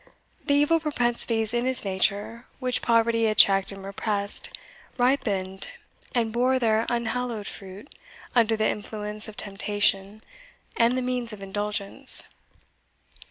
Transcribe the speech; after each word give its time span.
The 0.43 0.55
evil 0.55 0.79
propensities 0.79 1.53
in 1.53 1.65
his 1.65 1.85
nature, 1.85 2.47
which 2.57 2.81
poverty 2.81 3.25
had 3.25 3.37
checked 3.37 3.71
and 3.71 3.85
repressed, 3.85 4.49
ripened 4.97 5.67
and 6.15 6.33
bore 6.33 6.57
their 6.57 6.87
unhallowed 6.89 7.45
fruit 7.45 7.93
under 8.33 8.57
the 8.57 8.67
influence 8.67 9.27
of 9.27 9.37
temptation 9.37 10.23
and 10.75 10.97
the 10.97 11.03
means 11.03 11.33
of 11.33 11.43
indulgence. 11.43 12.23